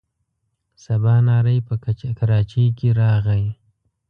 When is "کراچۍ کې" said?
2.19-2.89